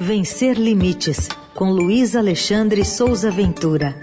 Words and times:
Vencer 0.00 0.58
Limites, 0.58 1.28
com 1.54 1.70
Luiz 1.70 2.16
Alexandre 2.16 2.84
Souza 2.84 3.30
Ventura. 3.30 3.94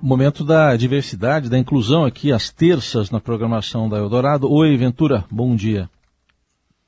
Momento 0.00 0.44
da 0.44 0.76
diversidade, 0.76 1.48
da 1.48 1.56
inclusão 1.56 2.04
aqui 2.04 2.32
às 2.32 2.50
terças 2.50 3.10
na 3.10 3.20
programação 3.20 3.88
da 3.88 3.98
Eldorado. 3.98 4.50
Oi, 4.50 4.76
Ventura, 4.76 5.24
bom 5.30 5.54
dia. 5.54 5.88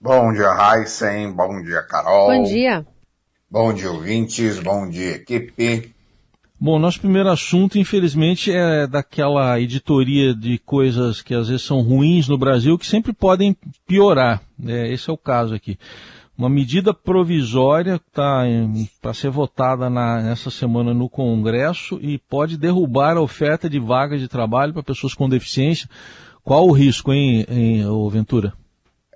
Bom 0.00 0.32
dia, 0.32 0.50
Heisen. 0.50 1.32
Bom 1.32 1.62
dia, 1.62 1.82
Carol. 1.82 2.28
Bom 2.28 2.42
dia. 2.42 2.86
Bom 3.48 3.72
dia, 3.72 3.92
ouvintes. 3.92 4.58
Bom 4.58 4.88
dia, 4.88 5.12
equipe. 5.12 5.93
Bom, 6.58 6.78
nosso 6.78 7.00
primeiro 7.00 7.28
assunto, 7.28 7.78
infelizmente, 7.78 8.52
é 8.52 8.86
daquela 8.86 9.60
editoria 9.60 10.34
de 10.34 10.58
coisas 10.58 11.20
que 11.20 11.34
às 11.34 11.48
vezes 11.48 11.66
são 11.66 11.82
ruins 11.82 12.28
no 12.28 12.38
Brasil, 12.38 12.78
que 12.78 12.86
sempre 12.86 13.12
podem 13.12 13.56
piorar. 13.86 14.40
É, 14.66 14.92
esse 14.92 15.10
é 15.10 15.12
o 15.12 15.18
caso 15.18 15.54
aqui. 15.54 15.78
Uma 16.36 16.48
medida 16.48 16.94
provisória 16.94 17.94
está 17.94 18.42
para 19.00 19.14
ser 19.14 19.30
votada 19.30 19.88
na, 19.88 20.20
nessa 20.20 20.50
semana 20.50 20.92
no 20.92 21.08
Congresso 21.08 21.98
e 22.02 22.18
pode 22.18 22.56
derrubar 22.56 23.16
a 23.16 23.20
oferta 23.20 23.68
de 23.68 23.78
vagas 23.78 24.20
de 24.20 24.26
trabalho 24.26 24.72
para 24.72 24.82
pessoas 24.82 25.14
com 25.14 25.28
deficiência. 25.28 25.88
Qual 26.42 26.66
o 26.66 26.72
risco, 26.72 27.12
hein, 27.12 27.46
hein 27.48 27.84
Ventura? 28.10 28.52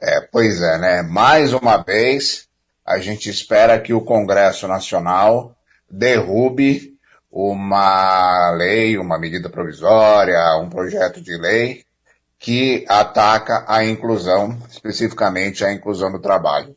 É, 0.00 0.20
pois 0.20 0.60
é, 0.62 0.78
né? 0.78 1.02
Mais 1.02 1.52
uma 1.52 1.78
vez, 1.78 2.46
a 2.86 2.98
gente 2.98 3.28
espera 3.28 3.80
que 3.80 3.92
o 3.92 4.00
Congresso 4.00 4.68
Nacional 4.68 5.56
derrube 5.90 6.97
uma 7.30 8.50
lei, 8.52 8.98
uma 8.98 9.18
medida 9.18 9.48
provisória, 9.48 10.56
um 10.56 10.68
projeto 10.68 11.20
de 11.20 11.36
lei 11.36 11.84
que 12.38 12.84
ataca 12.88 13.64
a 13.66 13.84
inclusão, 13.84 14.56
especificamente 14.70 15.64
a 15.64 15.72
inclusão 15.72 16.10
do 16.12 16.20
trabalho. 16.20 16.76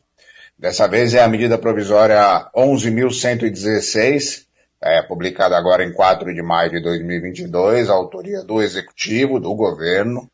Dessa 0.58 0.86
vez 0.88 1.14
é 1.14 1.22
a 1.22 1.28
medida 1.28 1.56
provisória 1.56 2.50
11.116, 2.54 4.46
é, 4.80 5.00
publicada 5.02 5.56
agora 5.56 5.84
em 5.84 5.92
4 5.92 6.34
de 6.34 6.42
maio 6.42 6.70
de 6.70 6.80
2022, 6.80 7.88
autoria 7.88 8.42
do 8.42 8.60
Executivo, 8.60 9.38
do 9.38 9.54
Governo, 9.54 10.28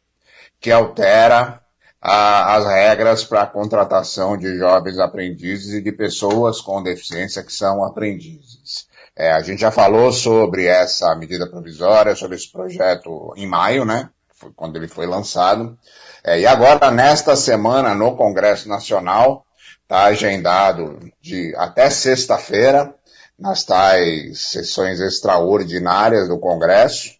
que 0.61 0.71
altera 0.71 1.61
a, 2.01 2.57
as 2.57 2.67
regras 2.67 3.25
para 3.25 3.43
a 3.43 3.47
contratação 3.47 4.37
de 4.37 4.57
jovens 4.57 4.99
aprendizes 4.99 5.75
e 5.75 5.83
de 5.83 5.93
pessoas 5.93 6.61
com 6.61 6.83
deficiência 6.83 7.43
que 7.43 7.53
são 7.53 7.85
aprendizes. 7.85 8.89
É, 9.19 9.33
a 9.33 9.41
gente 9.41 9.61
já 9.61 9.73
falou 9.73 10.13
sobre 10.13 10.67
essa 10.67 11.13
medida 11.17 11.45
provisória, 11.45 12.15
sobre 12.15 12.37
esse 12.37 12.53
projeto 12.53 13.35
em 13.37 13.49
maio, 13.49 13.85
né? 13.85 14.11
Foi 14.33 14.53
quando 14.55 14.77
ele 14.77 14.87
foi 14.87 15.07
lançado. 15.07 15.77
É, 16.23 16.39
e 16.39 16.47
agora, 16.47 16.89
nesta 16.93 17.35
semana, 17.35 17.97
no 17.97 18.17
Congresso 18.17 18.69
Nacional, 18.69 19.45
está 19.83 20.05
agendado 20.05 21.01
de 21.21 21.53
até 21.57 21.91
sexta-feira, 21.91 22.95
nas 23.37 23.65
tais 23.65 24.51
sessões 24.51 25.01
extraordinárias 25.01 26.29
do 26.29 26.39
Congresso, 26.39 27.11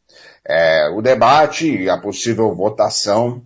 é, 0.47 0.89
o 0.91 1.03
debate 1.03 1.83
e 1.83 1.91
a 1.91 1.99
possível 1.99 2.55
votação 2.55 3.43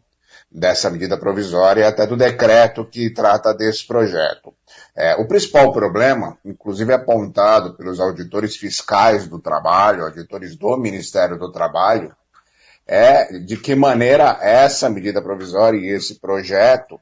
dessa 0.50 0.90
medida 0.90 1.16
provisória 1.16 1.80
e 1.80 1.84
até 1.84 2.06
do 2.06 2.18
decreto 2.18 2.84
que 2.84 3.08
trata 3.08 3.54
desse 3.54 3.86
projeto. 3.86 4.54
É, 4.94 5.14
o 5.16 5.26
principal 5.26 5.72
problema, 5.72 6.38
inclusive 6.44 6.92
apontado 6.92 7.74
pelos 7.74 7.98
auditores 7.98 8.56
fiscais 8.56 9.26
do 9.26 9.38
trabalho, 9.38 10.04
auditores 10.04 10.54
do 10.54 10.76
Ministério 10.76 11.38
do 11.38 11.50
Trabalho, 11.50 12.14
é 12.86 13.38
de 13.38 13.56
que 13.56 13.74
maneira 13.74 14.38
essa 14.42 14.90
medida 14.90 15.22
provisória 15.22 15.78
e 15.78 15.88
esse 15.88 16.16
projeto 16.20 17.00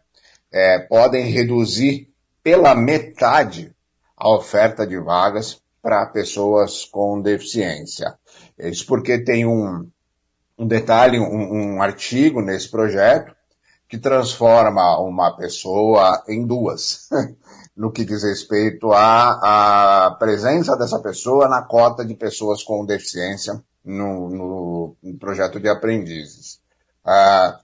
é, 0.52 0.78
podem 0.78 1.26
reduzir 1.26 2.08
pela 2.42 2.74
metade 2.74 3.74
a 4.16 4.28
oferta 4.28 4.86
de 4.86 4.98
vagas 4.98 5.60
para 5.82 6.06
pessoas 6.06 6.84
com 6.84 7.20
deficiência. 7.20 8.14
Isso 8.58 8.86
porque 8.86 9.18
tem 9.18 9.46
um, 9.46 9.88
um 10.56 10.66
detalhe, 10.66 11.18
um, 11.18 11.76
um 11.76 11.82
artigo 11.82 12.40
nesse 12.40 12.70
projeto 12.70 13.34
que 13.90 13.98
transforma 13.98 15.00
uma 15.00 15.36
pessoa 15.36 16.22
em 16.28 16.46
duas, 16.46 17.08
no 17.76 17.90
que 17.90 18.04
diz 18.04 18.22
respeito 18.22 18.92
à, 18.92 20.06
à, 20.06 20.10
presença 20.12 20.76
dessa 20.76 21.00
pessoa 21.00 21.48
na 21.48 21.62
cota 21.62 22.04
de 22.04 22.14
pessoas 22.14 22.62
com 22.62 22.86
deficiência 22.86 23.60
no, 23.84 24.94
no, 25.02 25.16
projeto 25.18 25.58
de 25.58 25.68
aprendizes. 25.68 26.60
Ah, 27.04 27.58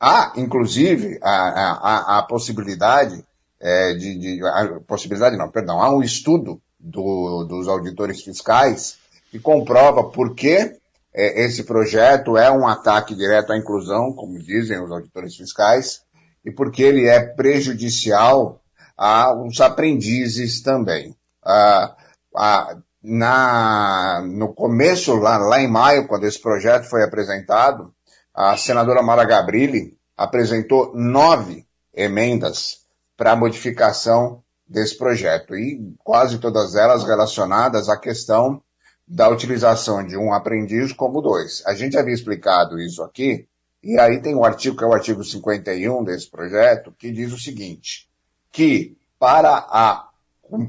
há, 0.00 0.32
inclusive, 0.36 1.18
a, 1.20 1.30
a, 1.30 2.18
a 2.18 2.22
possibilidade 2.22 3.22
é, 3.60 3.92
de, 3.92 4.16
de 4.16 4.40
possibilidade 4.86 5.36
não, 5.36 5.50
perdão, 5.50 5.82
há 5.82 5.94
um 5.94 6.02
estudo 6.02 6.58
do, 6.78 7.44
dos 7.44 7.68
auditores 7.68 8.22
fiscais 8.22 8.96
que 9.30 9.38
comprova 9.38 10.04
por 10.04 10.34
que 10.34 10.74
esse 11.12 11.64
projeto 11.64 12.36
é 12.36 12.50
um 12.50 12.66
ataque 12.66 13.14
direto 13.14 13.52
à 13.52 13.56
inclusão, 13.56 14.12
como 14.12 14.38
dizem 14.38 14.80
os 14.80 14.90
auditores 14.90 15.34
fiscais, 15.34 16.02
e 16.44 16.50
porque 16.50 16.82
ele 16.82 17.06
é 17.06 17.20
prejudicial 17.20 18.60
aos 18.96 19.60
aprendizes 19.60 20.62
também. 20.62 21.16
Ah, 21.44 21.96
ah, 22.36 22.76
na, 23.02 24.22
no 24.26 24.52
começo, 24.52 25.16
lá, 25.16 25.38
lá 25.38 25.60
em 25.60 25.68
maio, 25.68 26.06
quando 26.06 26.24
esse 26.24 26.40
projeto 26.40 26.84
foi 26.84 27.02
apresentado, 27.02 27.92
a 28.34 28.56
senadora 28.56 29.02
Mara 29.02 29.24
Gabrilli 29.24 29.98
apresentou 30.16 30.92
nove 30.94 31.66
emendas 31.94 32.80
para 33.16 33.32
a 33.32 33.36
modificação 33.36 34.42
desse 34.68 34.96
projeto 34.96 35.56
e 35.56 35.94
quase 36.04 36.38
todas 36.38 36.76
elas 36.76 37.04
relacionadas 37.04 37.88
à 37.88 37.96
questão 37.96 38.62
da 39.10 39.28
utilização 39.28 40.06
de 40.06 40.16
um 40.16 40.32
aprendiz 40.32 40.92
como 40.92 41.20
dois. 41.20 41.64
A 41.66 41.74
gente 41.74 41.98
havia 41.98 42.14
explicado 42.14 42.78
isso 42.78 43.02
aqui, 43.02 43.44
e 43.82 43.98
aí 43.98 44.22
tem 44.22 44.36
um 44.36 44.44
artigo, 44.44 44.76
que 44.76 44.84
é 44.84 44.86
o 44.86 44.92
artigo 44.92 45.24
51 45.24 46.04
desse 46.04 46.30
projeto, 46.30 46.94
que 46.96 47.10
diz 47.10 47.32
o 47.32 47.38
seguinte, 47.38 48.08
que 48.52 48.96
para, 49.18 49.66
a, 49.68 50.08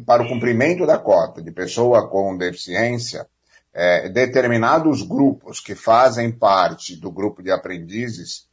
para 0.07 0.23
o 0.23 0.27
cumprimento 0.27 0.87
da 0.87 0.97
cota 0.97 1.39
de 1.39 1.51
pessoa 1.51 2.09
com 2.09 2.35
deficiência, 2.35 3.27
é, 3.71 4.09
determinados 4.09 5.03
grupos 5.03 5.59
que 5.59 5.75
fazem 5.75 6.31
parte 6.31 6.99
do 6.99 7.11
grupo 7.11 7.43
de 7.43 7.51
aprendizes 7.51 8.47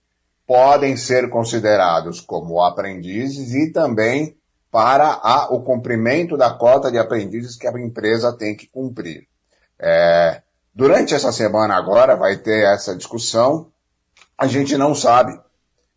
podem 0.46 0.98
ser 0.98 1.30
considerados 1.30 2.20
como 2.20 2.60
aprendizes 2.62 3.54
e 3.54 3.72
também 3.72 4.36
para 4.70 5.18
a, 5.22 5.48
o 5.50 5.62
cumprimento 5.62 6.36
da 6.36 6.50
cota 6.50 6.90
de 6.90 6.98
aprendizes 6.98 7.56
que 7.56 7.66
a 7.66 7.72
empresa 7.80 8.36
tem 8.36 8.54
que 8.54 8.66
cumprir. 8.66 9.26
É, 9.78 10.42
durante 10.74 11.14
essa 11.14 11.32
semana 11.32 11.74
agora 11.76 12.16
vai 12.16 12.36
ter 12.36 12.64
essa 12.64 12.96
discussão. 12.96 13.70
A 14.36 14.46
gente 14.46 14.76
não 14.76 14.94
sabe 14.94 15.38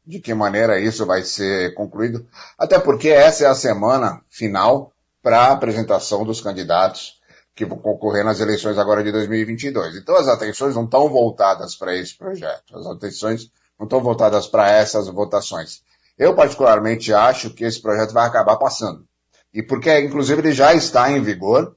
de 0.06 0.20
que 0.20 0.34
maneira 0.34 0.80
isso 0.80 1.06
vai 1.06 1.24
ser 1.24 1.74
concluído, 1.74 2.26
até 2.58 2.80
porque 2.80 3.10
essa 3.10 3.46
é 3.46 3.48
a 3.48 3.56
semana 3.56 4.22
final 4.30 4.92
para 5.22 5.40
a 5.40 5.52
apresentação 5.52 6.26
dos 6.26 6.42
candidatos 6.42 7.20
que 7.54 7.66
vão 7.66 7.78
concorrer 7.78 8.26
nas 8.26 8.40
eleições 8.40 8.78
agora 8.78 9.04
de 9.04 9.12
2022. 9.12 9.98
Então 9.98 10.16
as 10.16 10.28
atenções 10.28 10.76
não 10.76 10.86
estão 10.86 11.08
voltadas 11.10 11.76
para 11.76 11.96
esse 11.96 12.18
projeto. 12.18 12.78
As 12.78 12.86
atenções 12.88 13.52
não 13.78 13.86
estão 13.86 14.02
voltadas 14.02 14.48
para 14.48 14.70
essas 14.72 15.08
votações. 15.08 15.84
Eu 16.18 16.36
particularmente 16.36 17.14
acho 17.14 17.52
que 17.52 17.64
esse 17.64 17.82
projeto 17.82 18.14
vai 18.14 18.28
acabar 18.28 18.58
passando. 18.58 19.06
E 19.54 19.62
porque, 19.62 20.00
inclusive, 20.00 20.42
ele 20.42 20.54
já 20.54 20.74
está 20.74 21.12
em 21.12 21.22
vigor, 21.22 21.76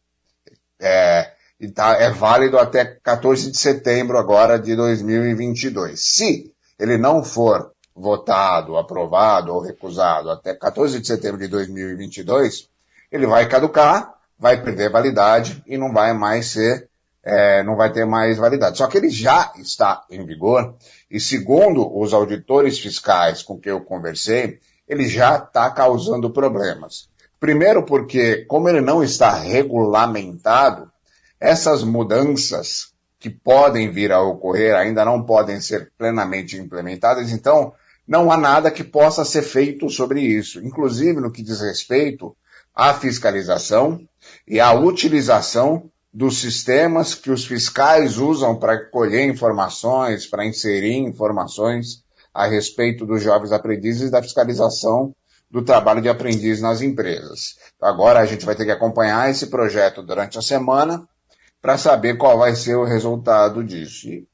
é, 0.81 1.33
e 1.61 1.69
tá, 1.69 1.95
é 1.95 2.11
válido 2.11 2.59
até 2.59 2.85
14 2.85 3.51
de 3.51 3.59
setembro 3.59 4.19
agora 4.19 4.59
de 4.59 4.75
2022. 4.75 6.01
Se 6.01 6.53
ele 6.79 6.99
não 6.99 7.23
for 7.23 7.73
votado, 7.95 8.77
aprovado 8.77 9.55
ou 9.55 9.61
recusado 9.61 10.31
até 10.31 10.55
14 10.55 11.01
de 11.01 11.07
setembro 11.07 11.41
de 11.41 11.49
2022, 11.49 12.69
ele 13.11 13.27
vai 13.27 13.49
caducar, 13.49 14.15
vai 14.39 14.63
perder 14.63 14.91
validade 14.91 15.63
e 15.67 15.79
não 15.79 15.93
vai 15.93 16.13
mais 16.13 16.47
ser 16.47 16.89
é, 17.25 17.63
não 17.63 17.75
vai 17.75 17.91
ter 17.91 18.05
mais 18.05 18.37
validade. 18.37 18.77
Só 18.77 18.87
que 18.87 18.99
ele 18.99 19.09
já 19.09 19.53
está 19.57 20.05
em 20.11 20.25
vigor 20.27 20.75
e 21.11 21.19
segundo 21.19 21.99
os 21.99 22.13
auditores 22.13 22.79
fiscais 22.79 23.43
com 23.43 23.59
que 23.59 23.71
eu 23.71 23.81
conversei, 23.81 24.59
ele 24.87 25.09
já 25.09 25.37
está 25.37 25.71
causando 25.71 26.31
problemas. 26.31 27.09
Primeiro 27.41 27.83
porque, 27.83 28.45
como 28.45 28.69
ele 28.69 28.81
não 28.81 29.03
está 29.03 29.35
regulamentado, 29.35 30.91
essas 31.45 31.85
mudanças 31.85 32.95
que 33.21 33.29
podem 33.29 33.91
vir 33.91 34.11
a 34.11 34.23
ocorrer 34.23 34.75
ainda 34.75 35.05
não 35.05 35.23
podem 35.23 35.61
ser 35.61 35.93
plenamente 35.99 36.57
implementadas, 36.57 37.31
então 37.31 37.75
não 38.09 38.33
há 38.33 38.37
nada 38.39 38.71
que 38.71 38.83
possa 38.83 39.27
ser 39.27 39.43
feito 39.43 39.91
sobre 39.91 40.23
isso, 40.23 40.59
inclusive 40.65 41.21
no 41.21 41.31
que 41.31 41.43
diz 41.43 41.61
respeito 41.61 42.35
à 42.75 42.95
fiscalização 42.95 44.01
e 44.49 44.59
à 44.59 44.73
utilização 44.73 45.91
dos 46.11 46.39
sistemas 46.39 47.15
que 47.15 47.31
os 47.31 47.45
fiscais 47.45 48.17
usam 48.17 48.57
para 48.59 48.83
colher 48.87 49.29
informações, 49.29 50.27
para 50.27 50.47
inserir 50.47 50.97
informações 50.97 52.03
a 52.33 52.47
respeito 52.47 53.05
dos 53.05 53.23
jovens 53.23 53.53
aprendizes 53.53 54.11
da 54.11 54.23
fiscalização 54.23 55.15
do 55.51 55.63
trabalho 55.63 56.01
de 56.01 56.09
aprendiz 56.09 56.63
nas 56.63 56.81
empresas. 56.81 57.57
Agora 57.83 58.21
a 58.21 58.25
gente 58.25 58.47
vai 58.47 58.55
ter 58.55 58.65
que 58.65 58.71
acompanhar 58.71 59.31
esse 59.31 59.49
projeto 59.49 60.03
durante 60.03 60.39
a 60.39 60.43
semana 60.43 61.07
para 61.65 61.79
saber 61.79 62.19
qual 62.19 62.37
vai 62.37 62.55
ser 62.55 62.75
o 62.75 62.85
resultado 62.85 63.65
disso. 63.65 64.07
E 64.11 64.29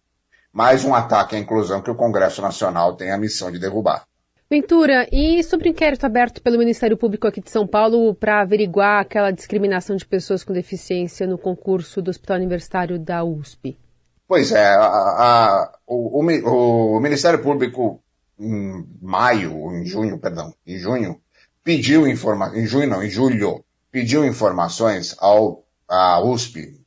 mais 0.53 0.85
um 0.85 0.93
ataque 0.93 1.37
à 1.37 1.39
inclusão 1.39 1.81
que 1.81 1.89
o 1.89 1.95
Congresso 1.95 2.43
Nacional 2.43 2.97
tem 2.97 3.13
a 3.13 3.17
missão 3.17 3.53
de 3.53 3.59
derrubar. 3.61 4.03
Ventura, 4.51 5.07
e 5.13 5.41
sobre 5.45 5.69
o 5.69 5.71
inquérito 5.71 6.05
aberto 6.05 6.43
pelo 6.43 6.59
Ministério 6.59 6.97
Público 6.97 7.29
aqui 7.29 7.41
de 7.41 7.49
São 7.49 7.69
Paulo 7.69 8.17
para 8.17 8.41
averiguar 8.41 9.03
aquela 9.03 9.31
discriminação 9.31 9.95
de 9.95 10.05
pessoas 10.05 10.43
com 10.43 10.53
deficiência 10.53 11.25
no 11.25 11.39
concurso 11.39 12.03
do 12.03 12.11
Hospital 12.11 12.39
Universitário 12.39 12.99
da 12.99 13.23
USP? 13.23 13.79
Pois 14.27 14.51
é, 14.51 14.67
a, 14.67 14.83
a, 14.83 15.73
o, 15.87 16.21
o, 16.21 16.97
o, 16.97 17.01
Ministério 17.01 17.41
Público 17.41 18.03
em 18.41 18.85
maio, 19.01 19.71
em 19.77 19.87
junho, 19.87 20.19
perdão, 20.19 20.53
em 20.67 20.77
junho, 20.79 21.21
pediu 21.63 22.09
informações, 22.09 22.61
em 22.61 22.67
junho 22.67 22.89
não, 22.89 23.05
em 23.05 23.09
julho, 23.09 23.65
pediu 23.89 24.25
informações 24.25 25.15
ao, 25.21 25.63
à 25.89 26.21
USP, 26.21 26.80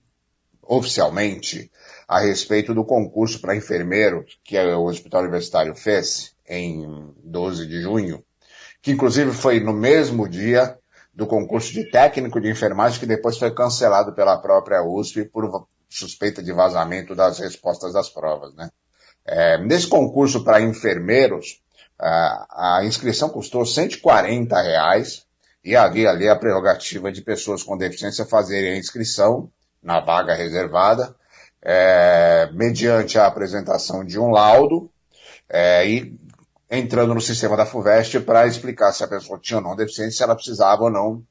oficialmente, 0.67 1.71
a 2.07 2.19
respeito 2.19 2.73
do 2.73 2.83
concurso 2.83 3.39
para 3.39 3.55
enfermeiro 3.55 4.25
que 4.43 4.57
o 4.57 4.85
Hospital 4.85 5.21
Universitário 5.21 5.75
fez 5.75 6.33
em 6.47 7.13
12 7.23 7.67
de 7.67 7.81
junho, 7.81 8.23
que 8.81 8.91
inclusive 8.91 9.31
foi 9.31 9.59
no 9.59 9.73
mesmo 9.73 10.27
dia 10.27 10.77
do 11.13 11.27
concurso 11.27 11.71
de 11.73 11.89
técnico 11.89 12.41
de 12.41 12.49
enfermagem 12.49 12.99
que 12.99 13.05
depois 13.05 13.37
foi 13.37 13.51
cancelado 13.51 14.13
pela 14.13 14.37
própria 14.37 14.83
USP 14.83 15.25
por 15.25 15.67
suspeita 15.89 16.41
de 16.41 16.51
vazamento 16.51 17.13
das 17.13 17.39
respostas 17.39 17.93
das 17.93 18.09
provas, 18.09 18.53
né? 18.55 18.69
É, 19.25 19.57
nesse 19.57 19.87
concurso 19.87 20.43
para 20.43 20.59
enfermeiros, 20.59 21.61
a, 21.97 22.79
a 22.79 22.85
inscrição 22.85 23.29
custou 23.29 23.65
140 23.65 24.61
reais 24.61 25.25
e 25.63 25.75
havia 25.75 26.09
ali 26.09 26.27
a 26.27 26.35
prerrogativa 26.35 27.11
de 27.11 27.21
pessoas 27.21 27.63
com 27.63 27.77
deficiência 27.77 28.25
fazerem 28.25 28.73
a 28.73 28.77
inscrição 28.77 29.49
na 29.83 29.99
vaga 29.99 30.33
reservada, 30.33 31.15
é, 31.61 32.49
mediante 32.53 33.19
a 33.19 33.27
apresentação 33.27 34.03
de 34.03 34.19
um 34.19 34.31
laudo 34.31 34.89
é, 35.49 35.87
e 35.87 36.17
entrando 36.69 37.13
no 37.13 37.21
sistema 37.21 37.55
da 37.55 37.65
FUVEST 37.65 38.21
para 38.21 38.47
explicar 38.47 38.91
se 38.91 39.03
a 39.03 39.07
pessoa 39.07 39.39
tinha 39.39 39.57
ou 39.57 39.63
não 39.63 39.75
deficiência, 39.75 40.17
se 40.17 40.23
ela 40.23 40.35
precisava 40.35 40.83
ou 40.83 40.89
não 40.89 41.23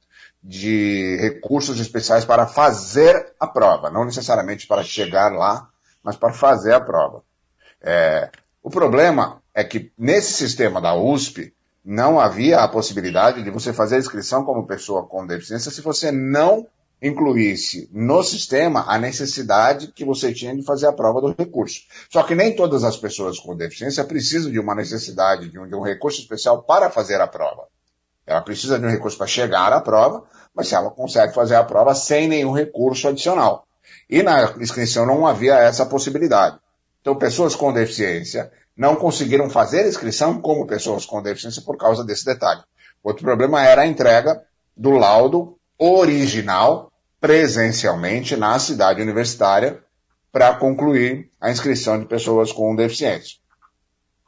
de 0.43 1.17
recursos 1.21 1.79
especiais 1.79 2.25
para 2.25 2.47
fazer 2.47 3.33
a 3.39 3.47
prova, 3.47 3.91
não 3.91 4.05
necessariamente 4.05 4.67
para 4.67 4.83
chegar 4.83 5.33
lá, 5.33 5.69
mas 6.03 6.17
para 6.17 6.33
fazer 6.33 6.75
a 6.75 6.81
prova. 6.81 7.23
É, 7.81 8.31
o 8.63 8.71
problema 8.71 9.41
é 9.55 9.63
que 9.63 9.93
nesse 9.99 10.33
sistema 10.33 10.81
da 10.81 10.95
USP 10.95 11.53
não 11.85 12.19
havia 12.19 12.61
a 12.61 12.69
possibilidade 12.69 13.43
de 13.43 13.51
você 13.51 13.73
fazer 13.73 13.97
a 13.97 13.99
inscrição 13.99 14.45
como 14.45 14.67
pessoa 14.67 15.07
com 15.07 15.27
deficiência 15.27 15.71
se 15.71 15.81
você 15.81 16.13
não 16.13 16.67
incluísse 17.03 17.91
no 17.93 18.23
sistema 18.23 18.85
a 18.87 18.97
necessidade 18.97 19.89
que 19.89 20.05
você 20.05 20.33
tinha 20.33 20.55
de 20.55 20.63
fazer 20.63 20.87
a 20.87 20.93
prova 20.93 21.21
do 21.21 21.35
recurso. 21.37 21.81
Só 22.09 22.23
que 22.23 22.35
nem 22.35 22.55
todas 22.55 22.85
as 22.85 22.97
pessoas 22.97 23.41
com 23.41 23.57
deficiência 23.57 24.05
precisam 24.05 24.53
de 24.53 24.61
uma 24.61 24.75
necessidade 24.75 25.49
de 25.49 25.59
um, 25.59 25.67
de 25.67 25.75
um 25.75 25.83
recurso 25.83 26.21
especial 26.21 26.63
para 26.63 26.89
fazer 26.91 27.21
a 27.21 27.27
prova. 27.27 27.67
Ela 28.25 28.41
precisa 28.41 28.79
de 28.79 28.87
um 28.87 28.91
recurso 28.91 29.19
para 29.19 29.27
chegar 29.27 29.73
à 29.73 29.81
prova, 29.81 30.23
mas 30.55 30.73
ela 30.73 30.91
consegue 30.91 31.35
fazer 31.35 31.57
a 31.57 31.65
prova 31.65 31.93
sem 31.93 32.29
nenhum 32.29 32.53
recurso 32.53 33.09
adicional. 33.09 33.67
E 34.09 34.23
na 34.23 34.55
inscrição 34.61 35.05
não 35.05 35.27
havia 35.27 35.57
essa 35.57 35.85
possibilidade. 35.85 36.57
Então, 37.01 37.17
pessoas 37.17 37.57
com 37.57 37.73
deficiência 37.73 38.53
não 38.77 38.95
conseguiram 38.95 39.51
fazer 39.51 39.81
a 39.81 39.89
inscrição 39.89 40.41
como 40.41 40.69
pessoas 40.69 41.05
com 41.05 41.21
deficiência 41.21 41.63
por 41.63 41.77
causa 41.77 42.05
desse 42.05 42.25
detalhe. 42.25 42.63
Outro 43.03 43.25
problema 43.25 43.61
era 43.65 43.83
a 43.83 43.87
entrega 43.87 44.41
do 44.77 44.93
laudo 44.93 45.59
original 45.77 46.92
presencialmente 47.23 48.37
na 48.37 48.59
cidade 48.59 49.01
universitária 49.01 49.81
para 50.33 50.57
concluir 50.57 51.31
a 51.41 51.53
inscrição 51.53 51.97
de 51.97 52.05
pessoas 52.05 52.51
com 52.51 52.75
deficiência. 52.75 53.39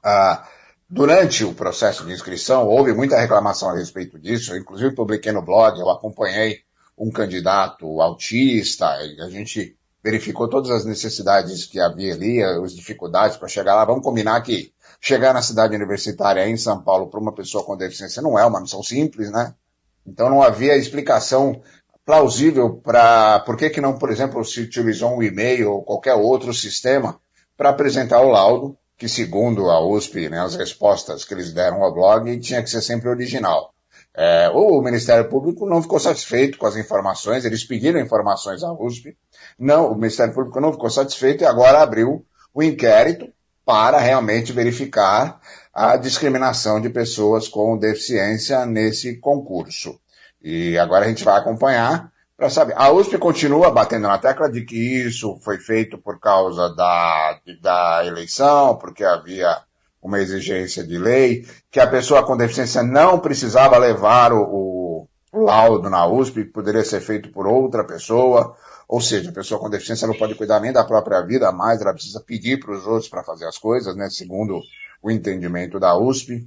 Ah, 0.00 0.46
durante 0.88 1.44
o 1.44 1.52
processo 1.52 2.06
de 2.06 2.12
inscrição, 2.12 2.68
houve 2.68 2.94
muita 2.94 3.18
reclamação 3.18 3.70
a 3.70 3.76
respeito 3.76 4.16
disso. 4.16 4.52
Eu, 4.52 4.58
inclusive, 4.58 4.94
publiquei 4.94 5.32
no 5.32 5.42
blog, 5.42 5.76
eu 5.76 5.90
acompanhei 5.90 6.60
um 6.96 7.10
candidato 7.10 8.00
autista, 8.00 8.86
a 8.86 9.28
gente 9.28 9.76
verificou 10.00 10.48
todas 10.48 10.70
as 10.70 10.84
necessidades 10.84 11.66
que 11.66 11.80
havia 11.80 12.14
ali, 12.14 12.40
as 12.44 12.76
dificuldades 12.76 13.36
para 13.36 13.48
chegar 13.48 13.74
lá. 13.74 13.84
Vamos 13.84 14.04
combinar 14.04 14.40
que 14.42 14.72
chegar 15.00 15.34
na 15.34 15.42
cidade 15.42 15.74
universitária 15.74 16.48
em 16.48 16.56
São 16.56 16.80
Paulo 16.80 17.08
para 17.08 17.18
uma 17.18 17.34
pessoa 17.34 17.64
com 17.64 17.76
deficiência 17.76 18.22
não 18.22 18.38
é 18.38 18.46
uma 18.46 18.60
missão 18.60 18.84
simples, 18.84 19.32
né? 19.32 19.52
Então 20.06 20.30
não 20.30 20.40
havia 20.40 20.76
explicação 20.76 21.60
plausível 22.04 22.76
para 22.76 23.40
por 23.40 23.56
que, 23.56 23.70
que 23.70 23.80
não, 23.80 23.98
por 23.98 24.10
exemplo, 24.10 24.44
se 24.44 24.60
utilizou 24.60 25.16
um 25.16 25.22
e-mail 25.22 25.72
ou 25.72 25.82
qualquer 25.82 26.14
outro 26.14 26.52
sistema 26.52 27.18
para 27.56 27.70
apresentar 27.70 28.20
o 28.20 28.30
laudo, 28.30 28.76
que 28.96 29.08
segundo 29.08 29.70
a 29.70 29.80
USP, 29.84 30.28
né, 30.28 30.40
as 30.40 30.54
respostas 30.54 31.24
que 31.24 31.34
eles 31.34 31.52
deram 31.52 31.82
ao 31.82 31.94
blog, 31.94 32.38
tinha 32.40 32.62
que 32.62 32.70
ser 32.70 32.82
sempre 32.82 33.08
original. 33.08 33.72
É, 34.16 34.48
o 34.50 34.80
Ministério 34.80 35.28
Público 35.28 35.66
não 35.66 35.82
ficou 35.82 35.98
satisfeito 35.98 36.56
com 36.56 36.66
as 36.66 36.76
informações, 36.76 37.44
eles 37.44 37.64
pediram 37.64 37.98
informações 37.98 38.62
à 38.62 38.72
USP, 38.72 39.16
não, 39.58 39.90
o 39.90 39.96
Ministério 39.96 40.32
Público 40.32 40.60
não 40.60 40.72
ficou 40.72 40.88
satisfeito 40.88 41.42
e 41.42 41.46
agora 41.46 41.82
abriu 41.82 42.24
o 42.52 42.62
inquérito 42.62 43.26
para 43.64 43.98
realmente 43.98 44.52
verificar 44.52 45.40
a 45.72 45.96
discriminação 45.96 46.80
de 46.80 46.90
pessoas 46.90 47.48
com 47.48 47.76
deficiência 47.76 48.64
nesse 48.64 49.16
concurso. 49.16 49.98
E 50.44 50.76
agora 50.76 51.06
a 51.06 51.08
gente 51.08 51.24
vai 51.24 51.38
acompanhar 51.38 52.12
para 52.36 52.50
saber. 52.50 52.74
A 52.76 52.92
USP 52.92 53.16
continua 53.16 53.70
batendo 53.70 54.06
na 54.06 54.18
tecla 54.18 54.50
de 54.52 54.62
que 54.62 54.76
isso 54.76 55.38
foi 55.42 55.56
feito 55.56 55.96
por 55.96 56.20
causa 56.20 56.68
da, 56.74 57.40
da 57.62 58.02
eleição, 58.04 58.76
porque 58.76 59.02
havia 59.02 59.62
uma 60.02 60.20
exigência 60.20 60.84
de 60.84 60.98
lei, 60.98 61.48
que 61.70 61.80
a 61.80 61.86
pessoa 61.86 62.22
com 62.22 62.36
deficiência 62.36 62.82
não 62.82 63.18
precisava 63.18 63.78
levar 63.78 64.34
o, 64.34 65.08
o 65.32 65.40
laudo 65.40 65.88
na 65.88 66.06
USP, 66.06 66.44
poderia 66.44 66.84
ser 66.84 67.00
feito 67.00 67.30
por 67.30 67.46
outra 67.46 67.82
pessoa, 67.82 68.54
ou 68.86 69.00
seja, 69.00 69.30
a 69.30 69.32
pessoa 69.32 69.58
com 69.58 69.70
deficiência 69.70 70.06
não 70.06 70.14
pode 70.14 70.34
cuidar 70.34 70.60
nem 70.60 70.74
da 70.74 70.84
própria 70.84 71.22
vida, 71.22 71.50
mas 71.52 71.80
ela 71.80 71.94
precisa 71.94 72.20
pedir 72.20 72.60
para 72.60 72.76
os 72.76 72.86
outros 72.86 73.08
para 73.08 73.24
fazer 73.24 73.46
as 73.46 73.56
coisas, 73.56 73.96
né, 73.96 74.10
segundo 74.10 74.60
o 75.02 75.10
entendimento 75.10 75.80
da 75.80 75.96
USP. 75.96 76.46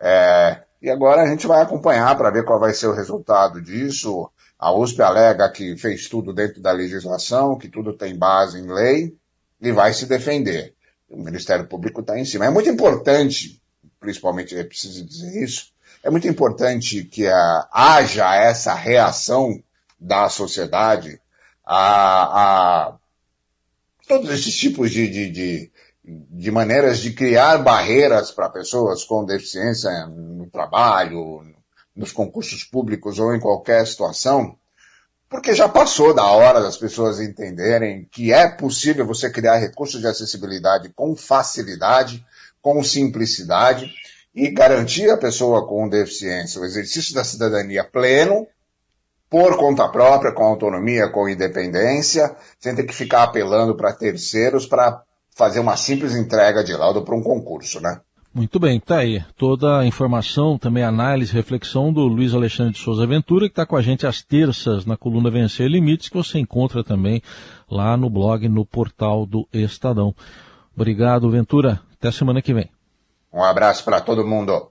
É, 0.00 0.62
e 0.80 0.90
agora 0.90 1.22
a 1.22 1.26
gente 1.26 1.46
vai 1.46 1.62
acompanhar 1.62 2.16
para 2.16 2.30
ver 2.30 2.44
qual 2.44 2.60
vai 2.60 2.72
ser 2.72 2.86
o 2.86 2.94
resultado 2.94 3.60
disso. 3.60 4.30
A 4.58 4.72
USP 4.72 5.02
alega 5.02 5.50
que 5.50 5.76
fez 5.76 6.08
tudo 6.08 6.32
dentro 6.32 6.60
da 6.60 6.72
legislação, 6.72 7.58
que 7.58 7.68
tudo 7.68 7.92
tem 7.92 8.16
base 8.16 8.58
em 8.58 8.66
lei, 8.66 9.16
e 9.60 9.72
vai 9.72 9.92
se 9.92 10.06
defender. 10.06 10.74
O 11.08 11.22
Ministério 11.22 11.66
Público 11.66 12.00
está 12.00 12.18
em 12.18 12.24
cima. 12.24 12.46
É 12.46 12.50
muito 12.50 12.68
importante, 12.68 13.60
principalmente, 14.00 14.56
é 14.56 14.64
preciso 14.64 15.04
dizer 15.04 15.42
isso, 15.42 15.72
é 16.02 16.10
muito 16.10 16.28
importante 16.28 17.04
que 17.04 17.26
a, 17.26 17.68
haja 17.72 18.34
essa 18.34 18.74
reação 18.74 19.62
da 19.98 20.28
sociedade 20.28 21.20
a, 21.64 22.88
a 22.88 22.98
todos 24.06 24.30
esses 24.30 24.56
tipos 24.56 24.90
de, 24.90 25.08
de, 25.08 25.30
de, 25.30 25.72
de 26.06 26.50
maneiras 26.52 27.00
de 27.00 27.12
criar 27.12 27.58
barreiras 27.58 28.30
para 28.30 28.48
pessoas 28.48 29.02
com 29.02 29.24
deficiência 29.24 30.06
no 30.06 30.48
trabalho, 30.48 31.42
nos 31.94 32.12
concursos 32.12 32.62
públicos 32.62 33.18
ou 33.18 33.34
em 33.34 33.40
qualquer 33.40 33.84
situação, 33.86 34.56
porque 35.28 35.54
já 35.54 35.68
passou 35.68 36.14
da 36.14 36.26
hora 36.26 36.60
das 36.60 36.76
pessoas 36.76 37.18
entenderem 37.18 38.06
que 38.12 38.32
é 38.32 38.46
possível 38.48 39.04
você 39.04 39.28
criar 39.28 39.56
recursos 39.56 40.00
de 40.00 40.06
acessibilidade 40.06 40.90
com 40.90 41.16
facilidade, 41.16 42.24
com 42.62 42.82
simplicidade 42.84 43.92
e 44.32 44.48
garantir 44.50 45.10
à 45.10 45.16
pessoa 45.16 45.66
com 45.66 45.88
deficiência 45.88 46.60
o 46.60 46.64
exercício 46.64 47.14
da 47.14 47.24
cidadania 47.24 47.82
pleno, 47.82 48.46
por 49.28 49.56
conta 49.56 49.88
própria, 49.88 50.30
com 50.30 50.44
autonomia, 50.44 51.08
com 51.08 51.28
independência, 51.28 52.36
sem 52.60 52.76
ter 52.76 52.84
que 52.84 52.94
ficar 52.94 53.24
apelando 53.24 53.76
para 53.76 53.92
terceiros 53.92 54.66
para 54.66 55.02
fazer 55.36 55.60
uma 55.60 55.76
simples 55.76 56.16
entrega 56.16 56.64
de 56.64 56.72
laudo 56.72 57.02
para 57.02 57.14
um 57.14 57.22
concurso, 57.22 57.80
né? 57.80 58.00
Muito 58.32 58.58
bem, 58.58 58.78
tá 58.80 58.98
aí. 58.98 59.24
Toda 59.36 59.78
a 59.78 59.86
informação, 59.86 60.58
também 60.58 60.82
análise, 60.82 61.32
reflexão 61.32 61.92
do 61.92 62.02
Luiz 62.02 62.34
Alexandre 62.34 62.74
de 62.74 62.78
Souza 62.78 63.06
Ventura, 63.06 63.46
que 63.46 63.52
está 63.52 63.64
com 63.64 63.76
a 63.76 63.82
gente 63.82 64.06
às 64.06 64.20
terças 64.22 64.84
na 64.84 64.96
coluna 64.96 65.30
Vencer 65.30 65.68
Limites, 65.68 66.08
que 66.08 66.16
você 66.16 66.38
encontra 66.38 66.84
também 66.84 67.22
lá 67.70 67.96
no 67.96 68.10
blog, 68.10 68.46
no 68.48 68.64
portal 68.64 69.24
do 69.24 69.48
Estadão. 69.52 70.14
Obrigado, 70.74 71.30
Ventura. 71.30 71.80
Até 71.94 72.10
semana 72.10 72.42
que 72.42 72.52
vem. 72.52 72.70
Um 73.32 73.42
abraço 73.42 73.84
para 73.84 74.00
todo 74.00 74.26
mundo. 74.26 74.70